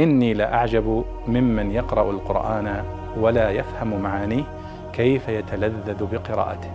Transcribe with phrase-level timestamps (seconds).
[0.00, 2.84] إني لأعجب ممن يقرأ القرآن
[3.16, 4.44] ولا يفهم معانيه
[4.92, 6.70] كيف يتلذذ بقراءته.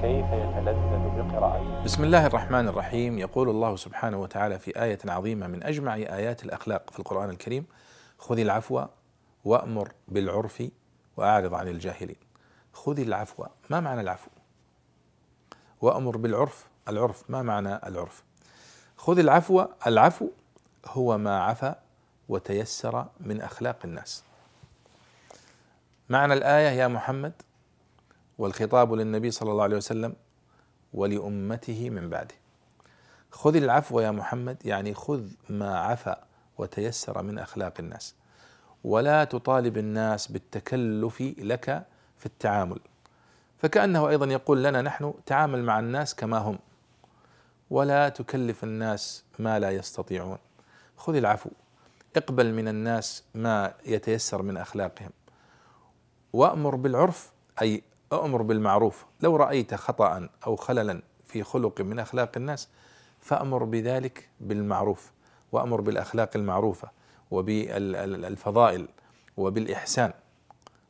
[0.00, 1.82] كيف يتلذذ بقراءته.
[1.84, 3.18] بسم الله الرحمن الرحيم.
[3.18, 7.66] يقول الله سبحانه وتعالى في آية عظيمة من أجمع آيات الأخلاق في القرآن الكريم
[8.18, 8.84] خذ العفو
[9.44, 10.62] وأمر بالعرف
[11.16, 12.16] وأعرض عن الجاهلين.
[12.72, 13.44] خذ العفو.
[13.70, 14.30] ما معنى العفو؟
[15.80, 16.66] وأمر بالعرف.
[16.88, 17.24] العرف.
[17.28, 18.22] ما معنى العرف؟
[18.96, 19.64] خذ العفو.
[19.86, 20.28] العفو
[20.86, 21.74] هو ما عفى
[22.28, 24.24] وتيسر من أخلاق الناس.
[26.08, 27.32] معنى الآية يا محمد
[28.38, 30.16] والخطاب للنبي صلى الله عليه وسلم
[30.94, 32.34] ولأمته من بعده.
[33.30, 36.16] خذ العفو يا محمد يعني خذ ما عفى
[36.58, 38.14] وتيسر من أخلاق الناس.
[38.84, 41.86] ولا تطالب الناس بالتكلف لك
[42.18, 42.80] في التعامل.
[43.58, 46.58] فكأنه أيضا يقول لنا نحن تعامل مع الناس كما هم.
[47.70, 50.38] ولا تكلف الناس ما لا يستطيعون.
[50.96, 51.50] خذ العفو.
[52.16, 55.10] اقبل من الناس ما يتيسر من أخلاقهم.
[56.32, 59.04] وأمر بالعرف أي أمر بالمعروف.
[59.20, 62.68] لو رأيت خطا أو خللا في خلق من أخلاق الناس
[63.20, 65.12] فأمر بذلك بالمعروف.
[65.52, 66.90] وأمر بالأخلاق المعروفة
[67.30, 68.88] وبالفضائل
[69.36, 70.12] وبالإحسان.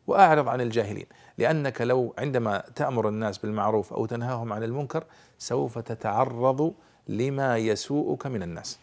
[0.06, 1.06] وأعرض عن الجاهلين.
[1.38, 5.04] لأنك لو عندما تأمر الناس بالمعروف أو تنهاهم عن المنكر
[5.38, 6.74] سوف تتعرض
[7.08, 8.78] لما يسوءك من الناس.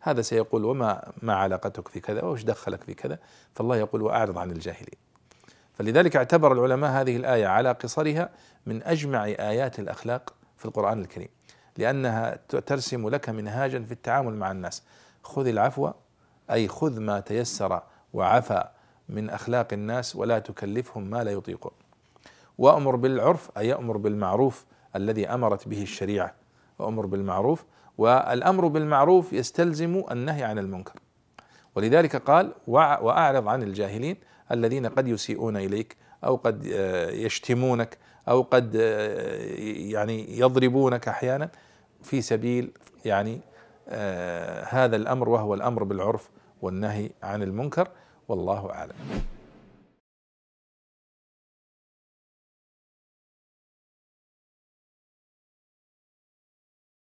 [0.00, 3.18] هذا سيقول وما ما علاقتك في كذا؟ وش دخلك في كذا؟
[3.54, 4.98] فالله يقول وأعرض عن الجاهلين.
[5.74, 8.30] فلذلك اعتبر العلماء هذه الآية على قصرها
[8.66, 11.28] من أجمع آيات الأخلاق في القرآن الكريم
[11.76, 14.82] لأنها ترسم لك منهاجا في التعامل مع الناس.
[15.22, 15.90] خذ العفو
[16.50, 18.64] أي خذ ما تيسر وعفى
[19.08, 21.72] من أخلاق الناس ولا تكلفهم ما لا يطيقون.
[22.58, 24.64] وأمر بالعرف أي أمر بالمعروف
[24.96, 26.34] الذي أمرت به الشريعة.
[26.80, 27.64] وامر بالمعروف
[27.98, 31.00] والأمر بالمعروف يستلزم النهي عن المنكر.
[31.74, 34.16] ولذلك قال وأعرض عن الجاهلين
[34.52, 39.36] الذين قد يسيئون إليك أو قد آه، يشتمونك أو قد آه،
[39.92, 41.50] يعني يضربونك أحيانا
[42.02, 42.70] في سبيل
[43.04, 43.40] يعني
[43.88, 46.30] آه، هذا الأمر وهو الأمر بالعرف
[46.62, 47.88] والنهي عن المنكر
[48.28, 48.94] والله أعلم.